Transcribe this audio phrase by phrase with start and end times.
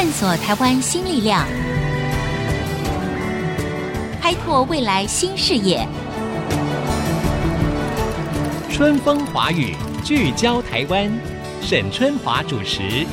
[0.00, 1.44] 探索台湾新力量，
[4.22, 5.84] 开拓未来新视野。
[8.70, 9.74] 春风华语，
[10.04, 11.10] 聚焦台湾，
[11.60, 13.04] 沈春华主持。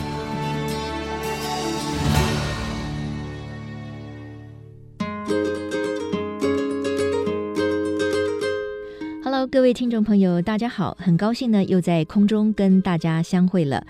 [9.23, 13.83] Hello，各位听众朋友，大家好，很高兴呢，又在空中跟大家相会了。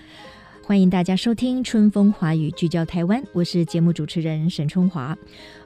[0.66, 5.16] 欢迎大家收听《春风华语》，聚焦台湾，我是节目主持人沈春华。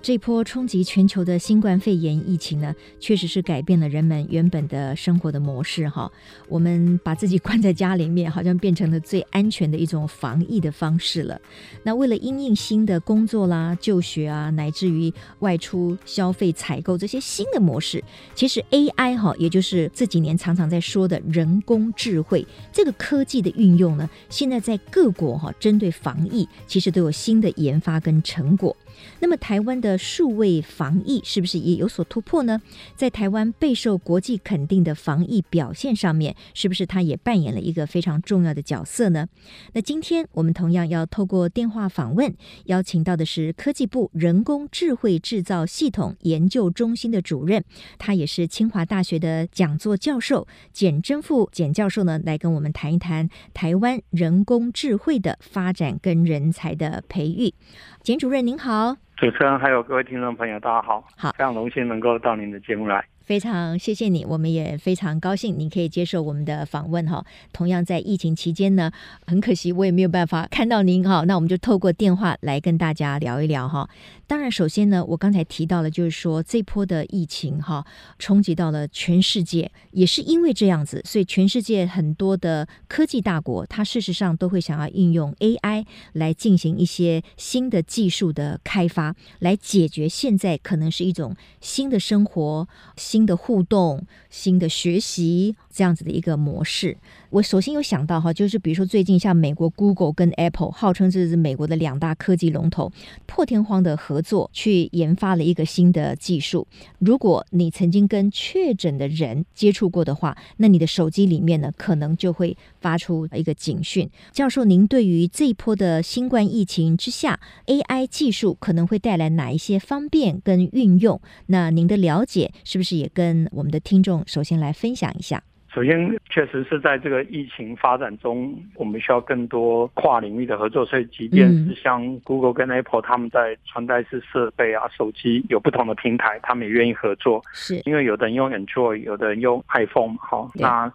[0.03, 6.11] 这波冲击全球的新冠肺炎疫情呢，确实是改变了人们原本的生活的模式哈。
[6.49, 11.41] 我们把自己关在家里面，好像变成了最安全的一种防疫的方式了。
[11.83, 28.77] 那为了因应新的工作啦、就学啊，乃至于外出消费、采购这些新的模式，其实 AI 哈，也就是这几年常常在说的人工智慧这个科技的运用呢，现在在各国哈，针对防疫其实都有新的研发跟成果。
[29.21, 32.61] 那么台湾的数位防疫是不是也有所突破呢？
[32.97, 39.29] 在台湾备受国际肯定的防疫表现上面，是不是它也扮演了一个非常重要的角色呢？
[39.73, 42.35] 那今天我们同样要透过电话访问，
[42.65, 47.65] 邀请到的是科技部人工智慧制造系统研究中心的主任，
[47.99, 57.55] 他也是清华大学的讲座教授简真富简教授呢，来跟我们谈一谈台湾人工智慧的发展跟人才的培育。
[58.03, 63.05] 简主任您好，主持人还有各位听众朋友，大家好，好，非常荣幸能够到您的节目来。
[63.31, 67.25] 非常谢谢你，我们也非常高兴你可以接受我们的访问哈。
[67.53, 68.91] 同样在疫情期间呢，
[69.25, 71.23] 很可惜我也没有办法看到您哈。
[71.29, 73.89] 那我们就透过电话来跟大家聊一聊哈。
[74.27, 77.87] 当然，首先呢，我刚才提到了，就是说这波的疫情哈，
[78.19, 93.20] 冲击到了全世界，也是因为这样子，所以全世界很多的科技大国，它事实上都会想要运用 AI 来进行一些新的技术的开发，来解决现在可能是一种新的生活新。
[93.21, 96.97] 新的互动、新的学习这样子的一个模式，
[97.31, 102.91] 我首先有想到哈，就是比如说最近像美国 Google 跟 Apple，号称这是美国的两大科技龙头，
[103.27, 106.67] 破天荒的合作去研发了一个新的技术。
[106.99, 114.11] 如果你曾经跟确诊的人接触过的话，那你的手机里面呢，可能就会发出一个警讯。
[114.33, 121.21] 教授，您对于这一波的新冠疫情之下，AI 技术可能会带来哪一些方便跟运用？
[121.47, 125.45] 那您的了解是不是也跟我们的听众首先来分享一下。
[125.73, 130.85] 首先，确实是在这个疫情发展中，我们需要更多跨领域的合作。
[130.85, 137.43] 所以，即便是像 Google 跟 Apple，他们在穿戴式设备啊、手机有不同的平台，他们也愿意合作。
[137.53, 140.93] 是因为有的人用 Android，有的人用 iPhone，好，那。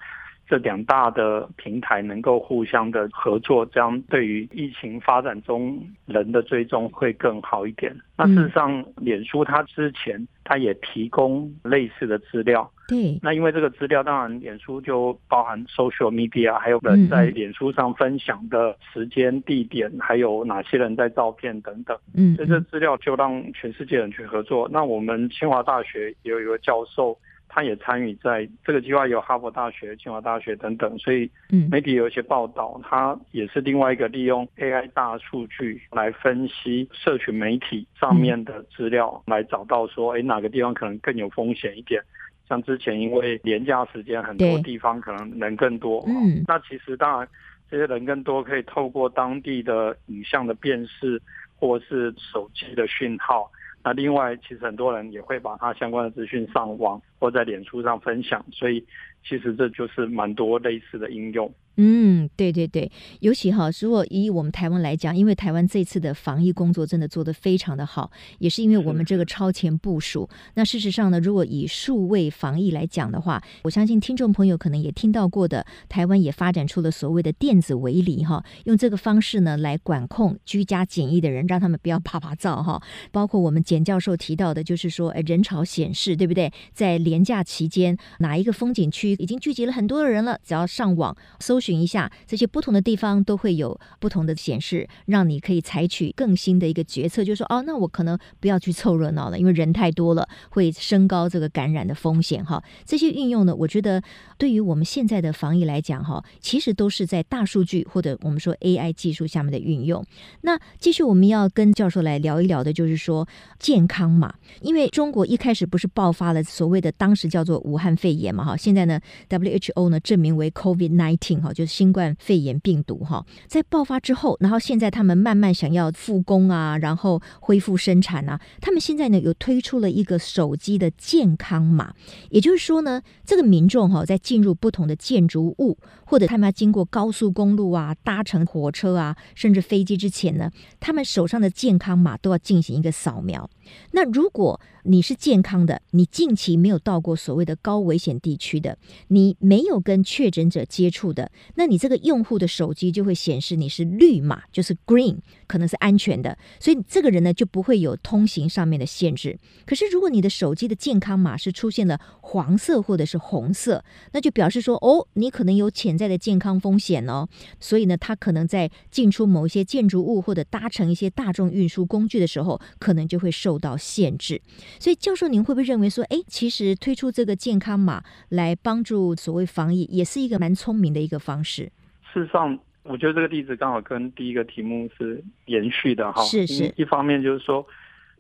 [0.48, 7.96] 这两大的平台能够互相的合作，这样对于疫情发展中人的追踪会更好一点。
[8.18, 12.70] 那事实上，脸书它之前它也提供类似的资料。
[12.88, 13.20] 对。
[13.22, 21.98] 那因为这个资料，当然脸书就包含 social media，还有人在脸书上分享的时间、地点，还有哪些人在照片等等。
[22.14, 22.36] 嗯。
[22.36, 24.70] 所以这资料就让全世界人去合作。
[24.72, 27.18] 那我们清华大学也有一个教授。
[27.48, 31.30] 他也参与在这个计划，有哈佛大学、清华大学等等，所以
[31.72, 42.02] 媒体有一些报道，他也是另外一个利用 AI 大数据来分析社群媒体上面的资料，来找到说，哎，哪个地方可能更有风险一点。
[42.48, 47.28] 像之前因为年假时间，很多地方可能人更多，嗯，那其实当然
[47.72, 51.22] 这些人更多，可以透过当地的影像的辨识，
[51.56, 53.50] 或是手机的讯号。
[53.86, 58.84] 那另外，其实很多人也会把他相关的资讯上网或在脸书上分享，所以
[59.28, 61.52] 其实这就是蛮多类似的应用。
[61.78, 68.10] 嗯，对对对，尤其哈，如果以我们台湾来讲，因为台湾这次的防疫工作真的做得非常的好，
[68.40, 70.30] 也是因为我们这个超前部署。
[70.54, 82.82] 那事实上呢，如果以数位防疫来讲的话，我相信听众朋友可能也听到过的，台湾也发展出了所谓的电子围篱哈，用这个方式呢来管控居家检疫的人，让他们不要趴趴走哈。
[83.12, 86.50] 包括我们简教授提到的，就是说，哎，人潮显示，对不对？
[86.72, 91.60] 在连假期间，哪一个风景区已经聚集了很多的人了，只要上网搜。
[91.66, 102.64] 寻一下这些不同的地方都会有不同的显示，让你可以采取更新的一个决策，就是说哦，那我可能不要去凑热闹了，因为人太多了会升高这个感染的风险哈。
[102.86, 104.00] 这些运用呢，我觉得
[104.38, 110.06] 对于我们现在的防疫来讲哈，其实都是在大数据或者我们说 AI 技术下面的运用。
[110.42, 113.28] 那继续我们要跟教授来聊一聊的，就是说
[113.58, 121.52] 健康嘛，因为中国一开始不是爆发了所谓的当时叫做武汉肺炎嘛哈，现在呢 WHO 呢证明为 COVID-19 哈。
[121.54, 131.94] 就是新冠肺炎病毒哈，在爆发之后，然后现在他们慢慢想要复工啊，然后恢复生产啊，他们现在呢有推出了一个手机的健康码，
[132.30, 143.50] 也就是说呢，这个民众哈在进入不同的建筑物，或者他们要经过高速公路啊、搭乘火车啊，甚至飞机之前呢，他们手上的健康码都要进行一个扫描。
[143.92, 148.78] 那如果你是健康的，你近期没有到过所谓的高危险地区的，
[149.08, 155.18] 你没有跟确诊者接触的，那你这个用户的手机就会显示你是绿码，就是 green，
[155.48, 159.38] 可能是安全的，所以这个人呢就不会有通行上面的限制。
[159.66, 163.84] 可是如果你的手机的健康码是出现了黄色或者是红色，
[164.14, 167.28] 那就表示说哦，你可能有潜在的健康风险哦。
[167.60, 174.42] 所以呢，他可能在进出某一些建筑物或者搭乘一些大众运输工具的时候，可能就会受到限制。
[174.80, 181.72] 所以，教授，您会不会认为说，哎，其实推出这个健康码来帮助所谓防疫，也是一个蛮聪明的一个方式？
[182.14, 186.22] 事实上，我觉得这个例子刚好跟第一个题目是延续的哈。
[186.24, 186.72] 是是。
[186.78, 187.66] 一方面就是说，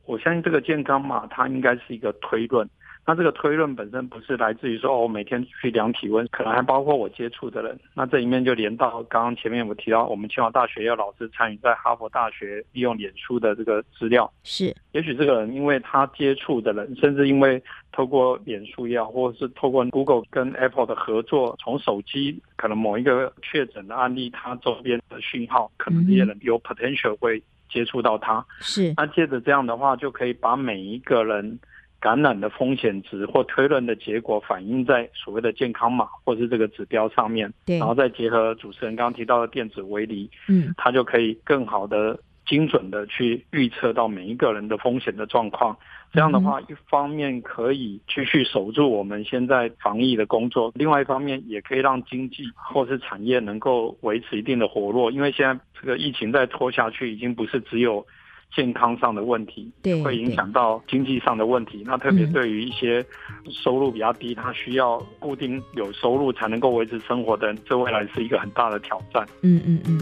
[0.05, 2.67] 我相信这个健康码它应该是一个推论。
[3.07, 7.79] 那这个推论本身不是来自于说哦，我每天去量体温，可能还包括我接触的人。
[7.93, 14.31] 那这里面就连到刚刚前面我提到，我们清华大学也有老师参与在哈佛大学利用脸书的这个资料。
[14.43, 17.61] 是，也许这个人因为他接触的人，甚至因为
[17.91, 28.43] 透过脸书也好，或者是透过 Google 跟 Apple 的合作，从手机可能某一个确诊的案例，他周边的讯号，可能这些人有 potential 会接触到他。
[28.61, 31.59] 是，那借着这样的话，就可以把每一个人。
[32.05, 45.75] 感染的风险值或推论的结果反映在所谓的健康码或是这个指标上面，对，然后再结合主持人刚刚提到的电子围篱，嗯，它就可以更好的、精准的去预测到每一个人的风险的状况。
[46.13, 55.09] 这样的话，一方面可以继续守住我们现在防疫的工作，另外一方面也可以让经济或是产业能够维持一定的活络。
[55.09, 58.05] 因为现在这个疫情再拖下去，已经不是只有。
[58.53, 61.83] 健康上的问题，对，会影响到经济上的问题。
[61.85, 63.05] 那特别对于一些
[63.49, 69.25] 收入比较低，他需要固定有收入才能够维持生活的人，这未来是一个很大的挑战。
[69.41, 70.01] 嗯嗯嗯。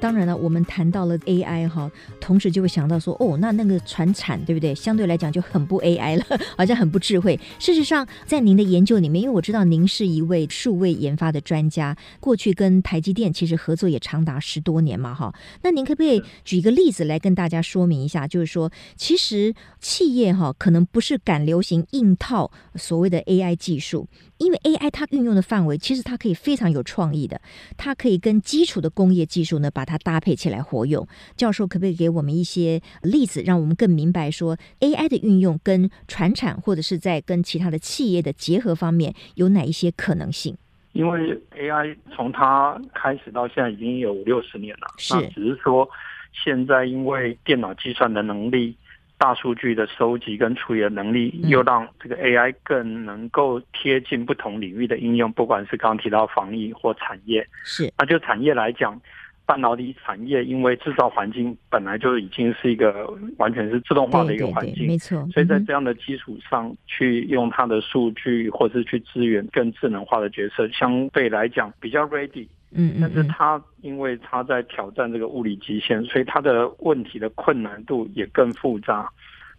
[0.00, 4.74] 当然了，我们谈到了 AI 哈，同时就会想到说，哦，那那个传产对不对？
[4.74, 6.24] 相对来讲就很不 AI 了，
[6.56, 7.38] 好像很不智慧。
[7.58, 15.34] 事实上，在您的研究里面，因为我知道您是一位数位研发的专家，过去跟台积电其实合作也长达十多年嘛，哈。
[15.62, 18.26] 那您可不可以举一个例子来跟大家说明一下？
[18.26, 24.08] 就是说，其实企业哈可能不是赶流行硬套所谓的 AI 技术。
[24.40, 27.38] 因为 AI 它运用的范围其实它可以非常有创意的，
[27.76, 31.06] 它可以跟基础的工业技术呢把它搭配起来活用。
[31.36, 40.56] 教授可不可以给我们一些例子，让我们更明白说 AI 的运用跟传产或者是在跟其他的企业的结合方面有哪一些可能性？
[40.92, 45.86] 因为 AI 从它开始到现在已经有五六十年了，是，那只是说
[46.32, 48.74] 现在因为电脑计算的能力。
[49.20, 57.46] 大数据的收集跟处理的能力，又让这个 AI 更能够贴近不同领域的应用，不管是刚刚提到防疫或产业。
[57.62, 58.98] 是，那就产业来讲，
[59.44, 65.22] 半导体产业因为制造环境本来就已经是一个完全是自动化的一个环境，没错。
[65.30, 72.48] 所以在这样的基础上去用它的数据，或是去支援更智能化的角色，相对来讲比较 ready。
[72.72, 79.10] 嗯，但是他因为他在挑战这个物理极限，所以他的问题的困难度也更复杂。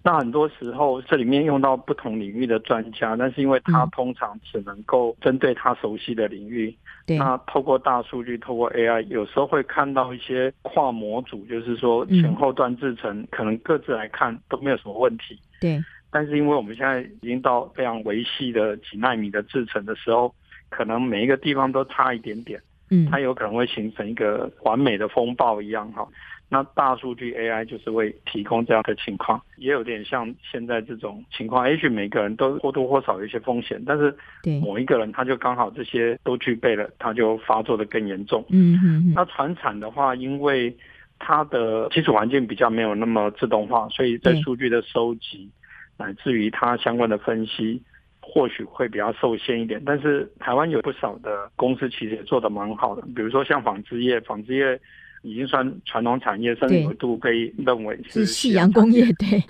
[0.04, 6.76] 那很多时候这里面用到不同领域的专家，但是因为他通常只能够针对他熟悉的领域。
[7.06, 7.18] 对。
[7.18, 15.38] 那透过大数据，透过 AI，有时候会看到一些跨模组，就是说前后端制程可能各自来看都没有什么问题。
[15.60, 15.80] 对。
[16.10, 20.34] 但是因为我们现在已经到非常维系的几纳米的制程的时候，
[20.70, 22.60] 可能每一个地方都差一点点。
[22.92, 26.08] 嗯，它有可能会形成一个完美的风暴一样哈。
[26.54, 31.68] 那大数据 AI 就是会提供这样的情况，也有点像现在这种情况。
[31.70, 34.14] 也许每个人都或多或少有一些风险，但是
[34.62, 38.46] 某一个人他就刚好这些都具备了，他就发作的更严重。
[38.50, 39.14] 嗯嗯。
[39.16, 40.76] 那传产的话，因为
[41.18, 45.50] 它的基础环境比较没有那么自动化，所以在数据的收集
[45.98, 47.82] 乃至于它相关的分析。
[48.22, 54.80] 或许会比较受限一点，但是台湾有不少的公司其实也做得蛮好的，比如说像纺织业，纺织业
[55.24, 59.06] 已经算传统产业，甚至有一度被认为是夕阳工业。
[59.14, 59.44] 对，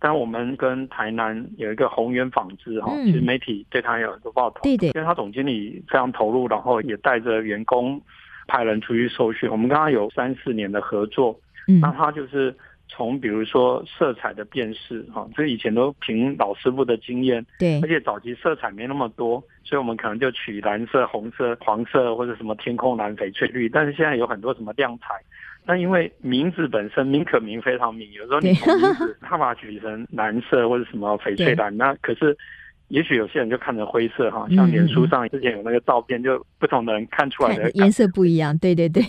[0.00, 8.00] 但我们跟台南有一个宏源纺织哈，其实媒体对他有很多报道，对对，因为他总经理非常投入，然后也带着员工
[8.46, 9.48] 派人出去受训。
[9.50, 11.38] 我们刚刚有三四年的合作，
[11.80, 12.54] 那他就是
[12.88, 25.14] 从比如说色彩的辨识，哈，这以前都凭老师傅的经验，对，而且早期色彩没那么多，所以我们可能就取蓝色、红色、黄色或者什么天空蓝、翡翠绿，但是现在有很多什么亮彩，
[25.64, 32.36] 那因为名字本身名可名非常名，有时候你从名字他把它取成蓝色或者什么翡翠蓝，那可是。
[32.94, 39.02] 也许有些人就看着灰色哈，像脸书上之前有那个照片，就不同的人看出来的颜色不一样，对对对。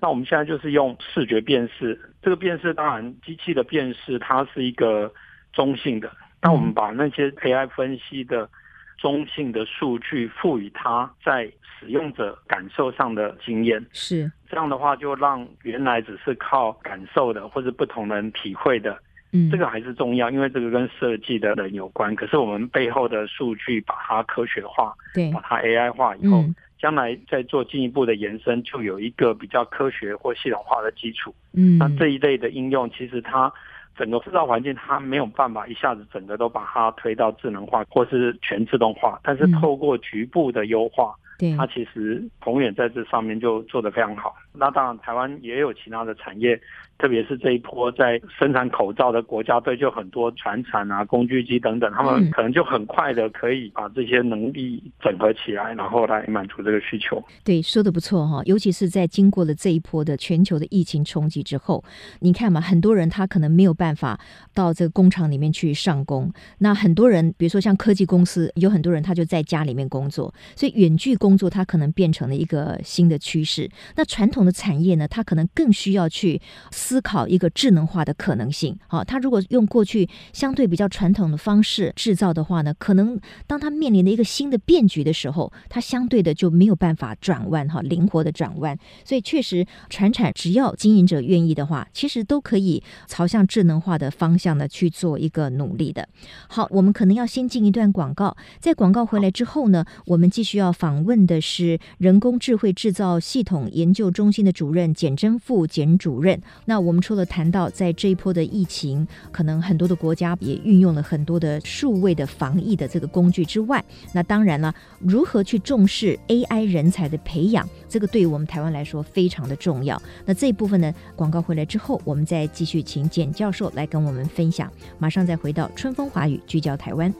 [0.00, 5.08] 那我们现在就是用视觉辨识，这个辨识当然机器的辨识它是一个
[5.52, 6.10] 中性的，
[6.40, 8.50] 那我们把那些 AI 分析的
[8.98, 11.44] 中性的数据赋予它在
[11.78, 18.98] 使用者感受上的经验，是这样的话就让原来只是靠感受的或者不同人体会的。
[19.32, 22.14] 嗯，这个还是重要，因为这个跟设计的人有关。
[22.14, 31.34] 可是我们背后的数据把它科学化，对，把它 AI 化以后，嗯，将来再做进一步的延伸，就有一个比较科学或系统化的基础。
[31.54, 33.52] 嗯，那这一类的应用，其实它
[33.96, 41.14] 整个制造环境它没有办法一下子整个都把它推到智能化或是全自动化，但是透过局部的优化。
[41.56, 44.32] 它其实宏远在这上面就做得非常好。
[44.54, 46.58] 那当然，台湾也有其他的产业，
[46.98, 57.22] 特别是这一波在生产口罩的国家队，就很多船产啊、工具机等等，他们可能就很快的可以把这些能力整合起来，然后来满足这个需求。
[57.42, 61.82] 对，说的不错哈，尤其是在经过了这一波的全球的疫情冲击之后，
[62.20, 64.20] 你看嘛，很多人他可能没有办法
[64.54, 71.32] 到这个工厂里面去上工，那很多人，比如说像科技公司，有很多人他就在家里面工作，所以远距工。
[71.32, 73.66] 工作它可能变成了一个新的趋势，
[73.96, 78.78] 那传统的产业呢，它可能更需要去思考一个智能化的可能性。
[78.88, 88.76] 好，它如果用过去相对比较传统的方式制造的话呢，可能当它面临的一个新的变局的时候，它相对的就没有办法转弯哈，灵活的转弯。
[89.04, 96.06] 所以确实，传产只要经营者愿意的话，其实都可以朝向智能化的方向呢去做一个努力的。
[96.48, 101.22] 好，我们可能要先进一段广告，在广告回来之后呢，我们继续要访问。
[101.24, 106.40] 的是人工智慧制造系统研究中心的主任简珍富简主任。
[106.64, 120.00] 那我们除了谈到在这一波的疫情，可能很多的国家也运用了很多的数位的防疫的这个工具之外，那当然了，如何去重视 AI 人才的培养，这个对于我们台湾来说非常的重要。
[120.24, 124.70] 那这一部分呢，广告回来之后，我们再继续请简教授来跟我们分享。
[124.98, 127.12] 马上再回到春风华语，聚焦台湾。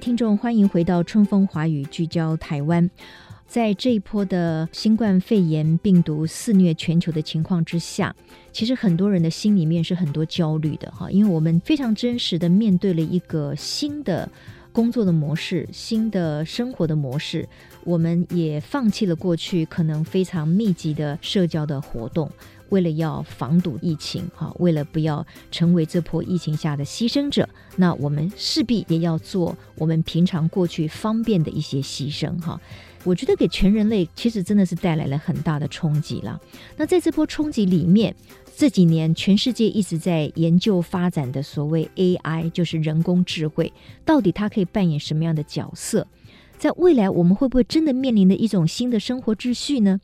[0.00, 2.88] 听众，欢迎回到春风华语，聚焦台湾。
[3.46, 8.14] 在这一波的新冠肺炎病毒肆虐全球的情况之下，
[8.50, 14.26] 其实很多人的心里面是很多焦虑的哈，因为我们非常真实的面对了一个新的
[14.72, 17.46] 工作的模式、新的生活的模式，
[17.84, 22.30] 我们也放弃了过去可能非常密集的社交的活动。
[22.70, 32.60] 为了要防堵疫情，哈，为了不要成为这波疫情下的牺牲者，那我们势必也要做我们平常过去方便的一些牺牲，哈。
[33.02, 36.38] 我觉得给全人类其实真的是带来了很大的冲击了。
[36.76, 38.14] 那在这波冲击里面，
[38.54, 43.72] 这几年全世界一直在研究发展的所谓 AI，就是人工智慧，
[44.04, 46.06] 到底它可以扮演什么样的角色？
[46.58, 49.98] 在未来，我们会不会真的面临的一种新的生活秩序呢？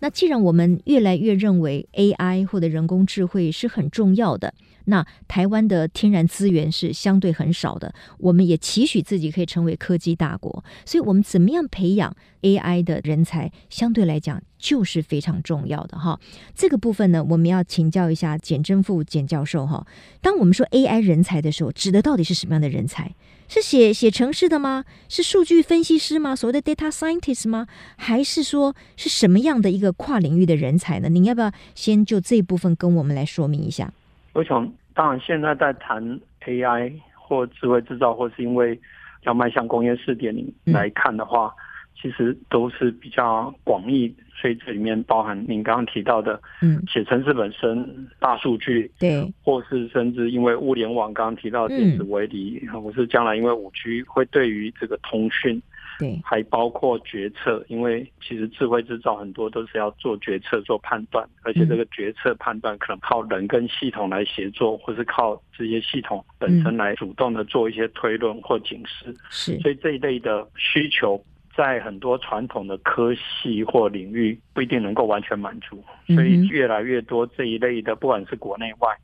[0.00, 4.52] 那既然我们越来越认为 AI 或者人工智慧是很重要的，
[4.84, 16.20] 那台湾的天然资源是相对很少的，我们也期许自己可以成为科技大国，所以我们怎么样培养 AI 的人才，相对来讲就是非常重要的哈。
[16.54, 19.86] 这个部分呢，我们要请教一下简正富简教授哈。
[20.20, 23.14] 当我们说 AI 人才的时候，指的到底是什么样的人才？
[23.48, 24.84] 是写写程式的吗？
[25.08, 26.34] 是数据分析师吗？
[26.34, 27.66] 所谓的 data scientist 吗？
[27.96, 31.08] 还是说是什么样的一个跨领域的人才呢？
[31.08, 33.92] 您要不要先就这一部分跟我们来说明一下？
[34.32, 38.78] 我想，当然现在在谈 AI 或智慧制造，或是因为
[39.22, 41.54] 要迈向工业四点零来看的话。
[41.56, 41.62] 嗯
[41.98, 55.60] 其实都是比较广义，所以这里面包含您刚刚提到的，嗯，写程式本身、大数据，对，或是甚至因为物联网，刚刚提到电子围篱，或是将来因为五 G 会对于这个通讯，
[55.98, 71.18] 对，还包括决策，因为其实智慧制造很多都是要做决策、做判断，而且这个决策判断可能靠人跟系统来协作，或是靠这些系统本身来主动的做一些推论或警示，是，所以这一类的需求。
[71.56, 78.94] 在很多传统的科系或领域不一定能够完全满足，所以越来越多这一类的，不管是国内外，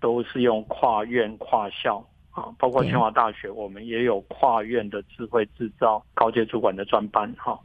[0.00, 2.04] 都是用跨院跨校。
[2.32, 7.60] 啊，包括清华大学，我们也有跨院的智慧制造高阶主管的专班哈。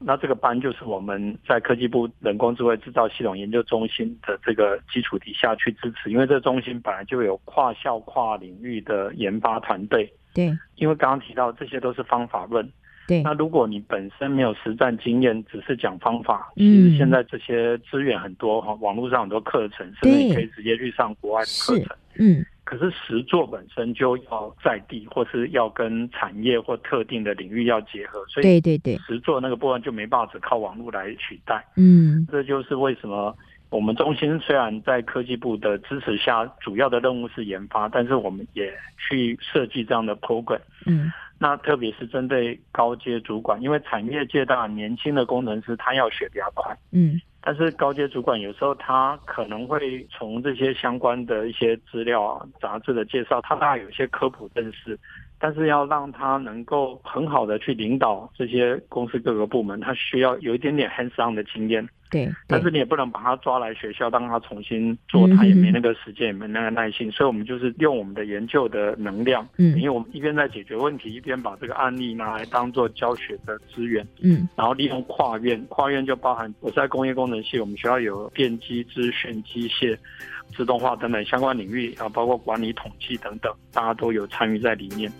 [0.00, 10.12] 那这个班就是我们在科技部人工智慧制造系统研究中心的这个基础底下去支持，因为这中心本来就有跨校跨领域的研发团队。
[10.34, 10.52] 对。
[10.74, 12.68] 因为刚刚提到这些都是方法论。
[13.10, 13.22] 对。
[13.22, 21.96] 那如果你本身没有实战经验，只是讲方法，其实现在这些资源很多哈，网络上很多课程，甚至你可以直接去上国外的课程。
[22.20, 22.46] 嗯。
[22.62, 31.66] 可是实作本身就要在地，或是要跟产业或特定的领域要结合，所以对对对，实作那个部分就没办法只靠网络来取代。
[31.76, 33.36] 嗯，这就是为什么
[33.70, 38.72] 我们中心虽然在科技部的支持下，主要的任务是研发，但是我们也
[39.08, 40.60] 去设计这样的 program。
[40.86, 41.10] 嗯，
[41.42, 46.76] 那特别是针对高阶主管，因为产业界当然年轻的工程师他要学比较快。
[46.92, 47.18] 嗯。
[47.40, 54.98] 但是高阶主管有时候他可能会从这些相关的一些资料啊、杂志的介绍，他大概有一些科普认识。
[55.40, 61.88] 但是要让他能够很好的去领导这些公司各个部门，他需要有一点点 hands on 的经验。
[62.10, 67.08] 对，但是你也不能把他抓来学校，让他重新做，他也没那个时间，也没那个耐心。
[67.08, 79.96] 嗯、所以，我们就是用我们的研究的能量，嗯，因为我们一边在解决问题，一边把这个案例拿来当做教学的资源，嗯，然后利用跨院，跨院就包含我在工业工程系，我们学校有电机、资讯、机械、
[80.56, 85.10] 自动化等等相关领域啊，包括管理、统计等等，大家都有参与在里面。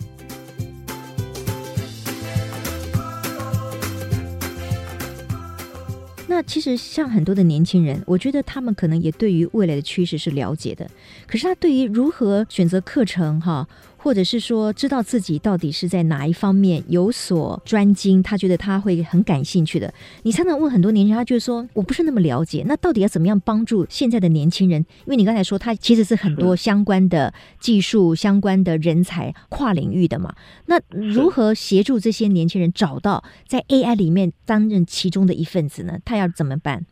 [6.27, 10.89] 那其实像很多的年轻人，我觉得他们可能也对于未来的趋势是了解的，
[11.27, 13.67] 可是他对于如何选择课程，哈。
[14.03, 19.93] 或者是说，知道自己到底是在哪一方面有所专精，他觉得他会很感兴趣的。
[20.23, 22.65] 你常常问很多年轻人，他就是说我不是那么了解。
[22.67, 24.81] 那到底要怎么样帮助现在的年轻人？
[25.05, 30.35] 因为你刚才说他其实是很多相关的技术、相关的人才、跨领域的嘛。
[30.65, 35.99] 那如何协助这些年轻人找到在 AI 里面担任其中的一份子呢？
[36.07, 36.87] 他要怎么办？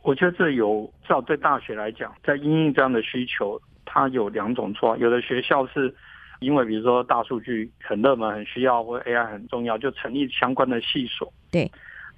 [0.00, 4.96] 我觉得这有，至少对大学来讲，在因应这样的需求，它有两种做法。
[4.96, 5.94] 有的学校是。
[6.44, 11.32] 因为比如说大数据很热门，很需要，或者 AI 很重要，就成立相关的系所。
[11.50, 11.70] 对，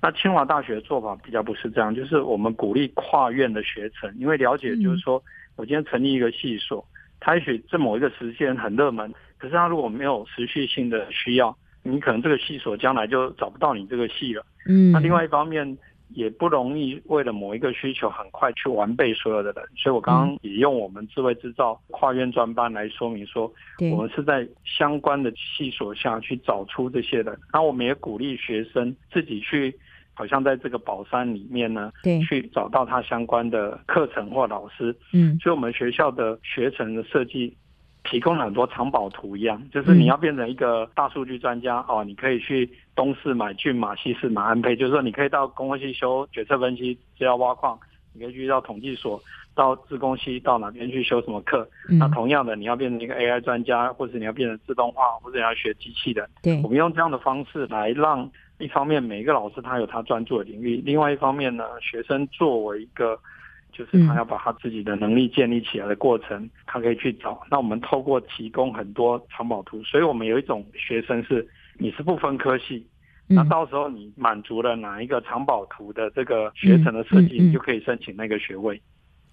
[0.02, 5.22] 那清华大学的做法比较不是这样，就是我们鼓励跨院的学程，因为了解就是说，
[5.56, 6.84] 我今天成立一个系所，
[7.20, 14.44] 它也许在某一个时间很热门，可是它如果没有持续性的需要，你可能这个系所将来就找不到你这个系了。
[14.68, 15.78] 嗯，那另外一方面。
[16.08, 23.52] 也不容易为了某一个需求很快去完备所有的人，所以我刚刚也用我们智慧制造跨院专班来说明说，
[23.92, 29.74] 我们是在相关的系所下去找出这些人，那我们也鼓励学生自己去，
[30.14, 31.92] 好像在这个宝山里面呢，
[32.26, 37.56] 去找到他相关的课程或老师，嗯，所以我们学校的学程的设计。
[38.06, 47.78] 提供了很多藏宝图一样，就是你要变成一个大数据专家、嗯、哦，你可以去东市买骏马，西市买安培，就是说你可以到工科系修决策分析，资料挖矿，
[48.14, 49.20] 你可以去到统计所，
[49.54, 51.68] 到自工系到哪边去修什么课。
[51.88, 63.18] 嗯、那同样的，你要变成一个 AI 专家，或者你要变成自动化，或者你要学机器的，对，我们用这样的方式来让一方面每一个老师他有他专注的领域，另外一方面呢，学生作为一个。
[63.76, 67.40] 就是他要把他自己的能力建立起来的过程，他可以去找。
[67.50, 72.86] 那我们透过提供很多藏宝图，所以我们有一种学生是你是不分科系，
[73.26, 78.80] 那到时候你满足了哪一个藏宝图的这个学程的设计，你就可以申请那个学位。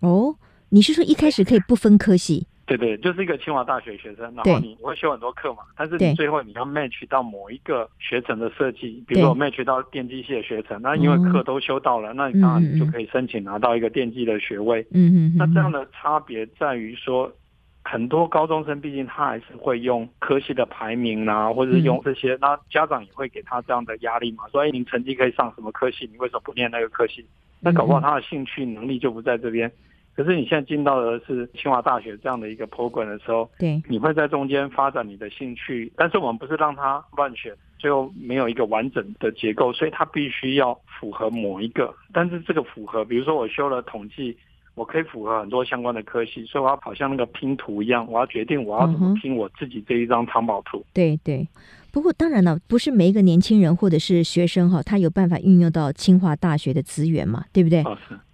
[0.02, 0.36] 哦，
[0.70, 2.46] 你是说一开始可以不分科系？
[2.66, 14.82] 对对，就是一个清华大学学生，然后你会修很多课嘛，但是你最后你要 match 到某一个学程的设计，比如说我 match 到电机系的学程，那因为课都修到了，那你当然你就可以申请拿到一个电机的学位。
[14.92, 15.36] 嗯嗯。
[15.38, 17.30] 那这样的差别在于说，
[17.84, 27.26] 很多高中生毕竟他还是会用科系的排名啊，或者是用这些，那家长也会给他这样的压力嘛，所以你成绩可以上什么科系，你为什么不念那个科系？
[27.60, 29.70] 那搞不好他的兴趣能力就不在这边。
[30.16, 41.94] 可是你现在进到的是清华大学这样的一个 program 的时候，对，你会在中间发展你的兴趣，但是我们不是让他乱选，最后没有一个完整的结构，所以他必须要符合某一个。
[42.12, 44.38] 但是这个符合，比如说我修了统计，
[44.76, 50.80] 我可以符合很多相关的科系，所以我要好像那个拼图一样，我要决定我要怎么拼我自己这一张藏宝图。
[50.80, 51.48] 嗯、对对，
[51.92, 57.84] 不过当然了，不是每一个年轻人或者是学生哈，他有办法运用到清华大学的资源嘛，对不对？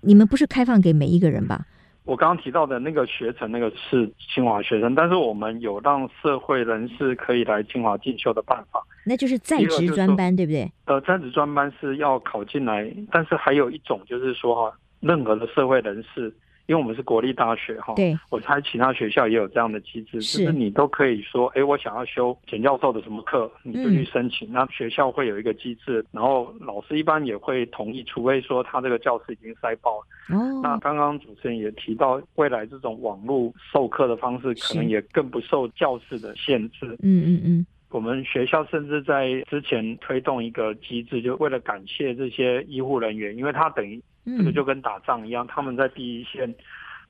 [0.02, 1.66] 你们不是开放给每一个人吧？
[2.06, 10.72] 我刚刚提到的那个学程，那个是清华学生，但是我们有让社会人士可以来清华进修的办法，那就是在职专班，对不对？
[10.86, 16.34] 呃，在职专班是要考进来，但是还有一种就是说哈，任何的社会人士
[16.68, 30.38] 因为我们是国立大学哈，对，我猜其他学校也有这样的机制，是就是你都可以说，哎，我想要修简教授的什么课，你就去申请，嗯、那学校会有一个机制，然后老师一般也会同意，除非说他这个教室已经塞爆了。
[30.38, 36.86] 哦，那刚刚主持人也提到，未来这种网络授课的方式，可能也更不受教室的限制。
[37.02, 37.66] 嗯嗯嗯。
[37.90, 46.54] 我们学校甚至在之前推动一个机制，就为了感谢这些医护人员，因为他等于这个就跟打仗一样，他们在第一线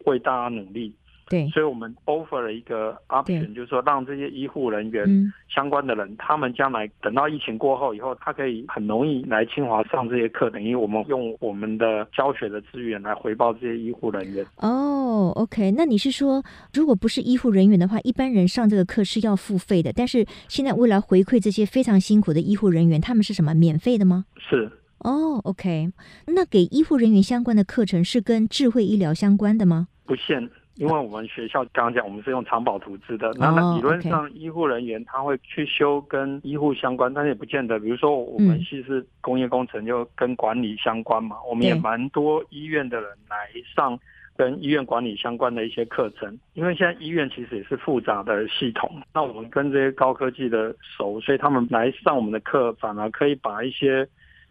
[0.05, 0.93] 为大家努力。
[1.29, 5.07] 对，所以我们 offer 了一个 option，就是说让这些医护人员
[5.47, 14.43] 相关的人，嗯、他们将来等到疫情过后以后，他可以很容易来清华上这些课，等于我们用我们的教学的资源来回报这些医护人员。
[14.55, 16.41] 哦，OK，那你是说，
[16.73, 19.93] 如果不是医护人员的话，一般人上这个课是要付费的？
[19.93, 24.25] 但是现在为了回馈这些非常辛苦的医护人员，他们是什么免费的吗？
[24.49, 24.71] 是。
[24.99, 25.91] 哦，OK，
[26.27, 29.87] 那给医护人员相关的课程是跟智慧医疗相关的吗？
[30.05, 30.49] 不限。
[30.75, 37.77] 因为我们学校刚刚讲，我们是用藏宝图资的，那那理论上医护人员他会去修跟医护相关，但是也不见得。
[37.77, 43.35] 比如说我们系是工业工程，就跟管理相关嘛，我们也蛮多医院的人来
[43.75, 43.99] 上
[44.37, 46.39] 跟医院管理相关的一些课程。
[46.53, 54.07] 因为现在医院其实也是复杂的系统，那我们跟这些高科技的熟，所以他们来上我们的课，反而可以把一些。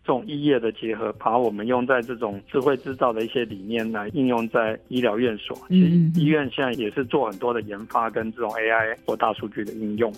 [0.08, 5.54] 这种医业的结合，把我们用在这种智慧制造的一些理念来应用在医疗院所。
[5.68, 10.10] 其实医院现在也是做很多的研发跟这种 AI 或大数据的应用。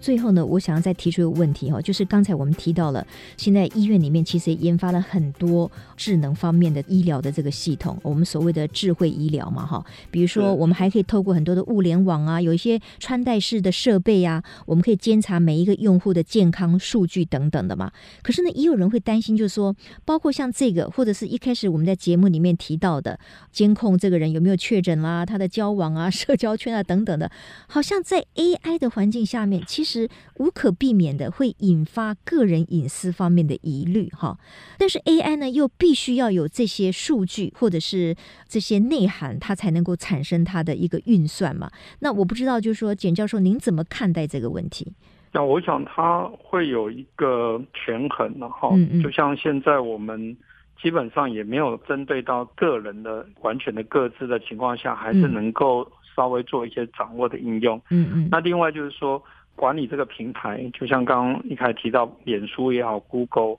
[0.00, 17.92] 最后呢，我想要再提出一个问题哈，就是刚才我们提到了，现在医院里面其实也研发了很多智能方面的医疗的这个系统，我们所谓的智慧医疗嘛哈，比如说我们还可以透过很多的物联网啊，有一些穿戴式的设备啊，我们可以监察每一个用户的健康数据等等的嘛。
[18.22, 23.18] 可是呢，也有人会担心，就是说，包括像这个，或者是一开始我们在节目里面提到的，
[23.52, 27.30] 监控这个人有没有确诊啦，他的交往啊、社交圈啊等等的，
[27.66, 34.38] 好像在 AI 的环境下面，其实是无可避免的会引发个人隐私方面的疑虑哈，
[34.78, 38.14] 但是 AI 呢又必须要有这些数据或者是
[38.46, 41.68] 这些内涵，它才能够产生它的一个运算嘛。
[41.98, 44.92] 那我不知道，就是说简教授您怎么看待这个问题？
[45.32, 48.70] 那我想它会有一个权衡的哈，
[49.02, 50.36] 就像现在我们
[50.80, 57.80] 基本上也没有针对到个人的完全的各自的情况下，还是能够稍微做一些掌握的应用。
[57.90, 58.28] 嗯嗯。
[58.30, 59.20] 那另外就是说。
[59.60, 63.58] 管理这个平台，就像刚刚一开始提到，脸书也好，Google、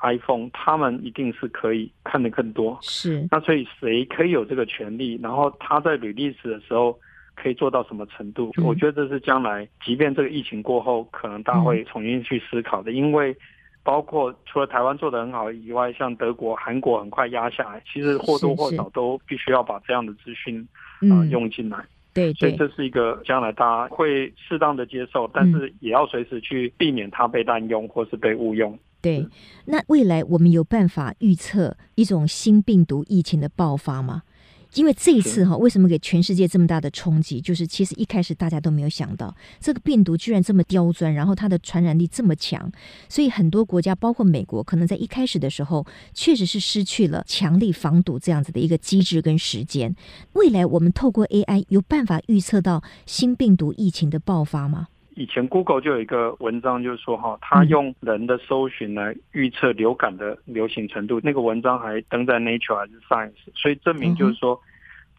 [0.00, 2.78] iPhone，他们一定是可以看得更多。
[2.82, 3.26] 是。
[3.32, 5.18] 那所以谁可以有这个权利？
[5.20, 6.96] 然后他在 release 的时候
[7.34, 8.52] 可以做到什么程度？
[8.58, 12.92] 嗯、我觉得这是将来，即便这个疫情过后，可能大家会重新去思考的。
[12.92, 13.36] 嗯、因为
[13.82, 20.60] 包括除了台湾做的很好以外，像德国、韩国很快压下来，其实或多或少都必须要把这样的资讯
[21.10, 21.84] 啊、呃、用进来。
[22.20, 28.78] 对，对，所以这是一个将来大家会适当的接受，但是也要随时去避免它被滥用或是被误用。
[29.02, 29.26] 对，
[29.64, 34.22] 那未来我们有办法预测一种新病毒疫情的爆发吗？
[34.74, 37.40] 因为这一次哈，为什么给全世界这么大的冲击？
[37.40, 42.70] 就是其实一开始大家都没有想到，这个病毒居然这么刁钻，然后它的传染力这么强，
[43.08, 49.96] 所以很多国家，包括美国，可能在一开始的时候，确实是失去了强力防堵这样子的一个机制跟时间。
[50.34, 54.88] 未来我们透过 AI 有办法预测到新病毒疫情的爆发吗？
[55.16, 61.20] 以前 Google 就有一个文章，就是说哈，他用人的搜寻来预测流感的流行程度。
[61.22, 64.58] 那个文章还登在 Nature 还是 Science，所以证明就是说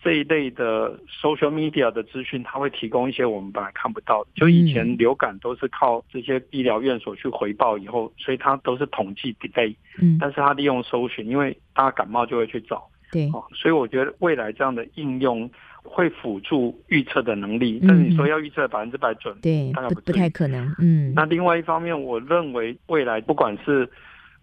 [0.01, 4.30] 这一类的 social media 的资讯，它会提供一些我们本来看不到的。
[4.36, 9.75] 就以前流感都是靠这些医疗院所去回报以后，所以它都是统计 delay。
[10.01, 12.88] 嗯，但是它利用搜寻，因为大家感冒就会去找。
[13.12, 15.50] 对，所以我觉得未来这样的应用。
[15.84, 20.71] 会辅助预测的能力，但是你说要预测百分之百准，对，大概不，不太可能。
[20.78, 23.89] 嗯，那另外一方面，我认为未来不管是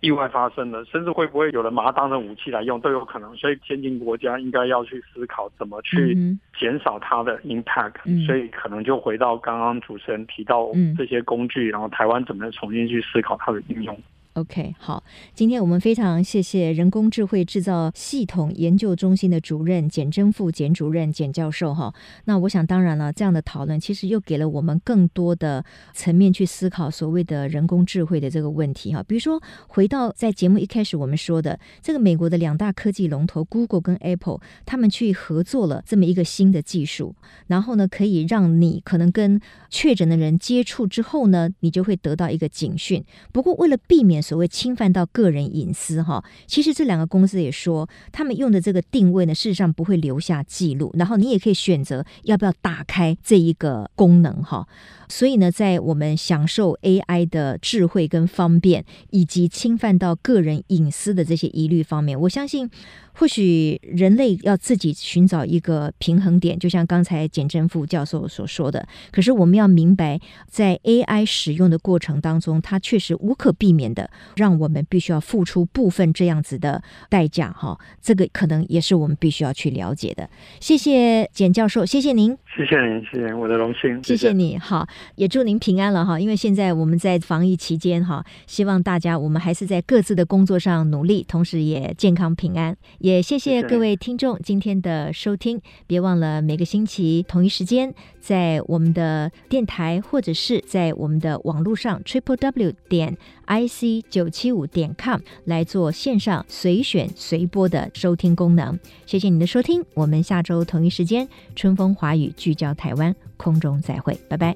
[0.01, 3.37] 意外发生的，甚至会不会有人把它当成武器来用，都有可能。
[3.37, 6.13] 所以，先进国家应该要去思考怎么去
[6.59, 7.95] 减少它的 impact。
[8.05, 13.97] 嗯，所以，可能就回到刚刚主持人提到这些工具，然后台湾怎么重新去思考它的应用。
[14.39, 15.03] OK，好，
[15.35, 21.93] 今天我们非常谢谢人工智慧制造系统研究中心的主任简真富简主任简教授哈。
[22.25, 29.03] 那我想当然了，这样的讨论其实又给了我们更多的层面去思考所谓的人工智慧的这个问题哈。
[29.03, 37.17] 比如说，回到在节目一开始我们说的这个美国的两大科技龙头 Google 跟 Apple，他们去合作了这么一个新的技术，
[37.49, 43.05] 然后呢，可以让你可能跟确诊的人接触之后呢，你就会得到一个警讯。
[43.33, 46.23] 不过为了避免所谓侵犯到个人隐私哈。
[46.47, 54.69] 其实这两个公司也说，他们用的这个定位呢，事实上不会留下记录，然后你也可以选择要不要打开这一个功能哈。
[55.09, 62.71] 所以呢，在我们享受 AI 的智慧跟方便，以及侵犯到个人隐私的这些疑虑方面，我相信。
[63.15, 68.87] 或许人类要自己寻找一个平衡点，就像刚才简正富教授所说的。
[69.11, 77.51] 可是我们要明白，在 AI 使用的过程当中，它确实无可避免的让我们必须要付出部分这样子的代价。
[77.53, 80.29] 哈，这个可能也是我们必须要去了解的。
[80.61, 84.59] 谢谢简教授，谢谢您，谢谢您，谢谢我的荣幸，谢谢你。
[84.59, 86.19] 好，也祝您平安了哈。
[86.19, 92.77] 因为现在我们在防疫期间哈，希望大家我们还是在各自的工作上努力，同时也健康平安。
[92.99, 108.79] 也谢谢各位听众今天的收听，别忘了每个星期同一时间，在我们的电台或者是在我们的网络上 triple w 点 i c 九七五点 com 来做线上随选随播的收听功能。
[109.07, 114.55] 谢谢你的收听，我们下周同一时间春风华语聚焦台湾，空中再会，拜拜。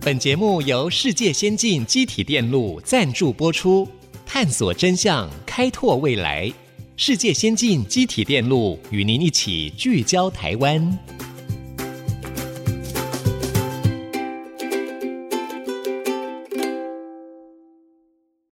[0.00, 3.86] 本节目由世界先进机体电路赞助播出，
[4.24, 6.50] 探索真相，开拓未来。
[6.96, 10.98] 世界先进机体电路与您一起聚焦台湾。